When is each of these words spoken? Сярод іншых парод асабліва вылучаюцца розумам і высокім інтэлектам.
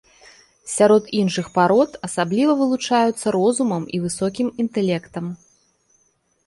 Сярод 0.75 1.11
іншых 1.21 1.51
парод 1.57 1.91
асабліва 2.07 2.57
вылучаюцца 2.63 3.27
розумам 3.37 3.83
і 3.95 4.01
высокім 4.09 4.47
інтэлектам. 4.67 5.25